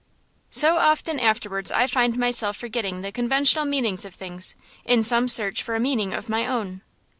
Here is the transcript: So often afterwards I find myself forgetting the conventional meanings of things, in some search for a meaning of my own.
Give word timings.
So 0.49 0.79
often 0.79 1.19
afterwards 1.19 1.69
I 1.69 1.85
find 1.85 2.17
myself 2.17 2.57
forgetting 2.57 3.01
the 3.03 3.11
conventional 3.11 3.65
meanings 3.65 4.03
of 4.03 4.15
things, 4.15 4.55
in 4.83 5.03
some 5.03 5.27
search 5.29 5.61
for 5.61 5.75
a 5.75 5.79
meaning 5.79 6.11
of 6.11 6.27
my 6.27 6.47
own. 6.47 6.81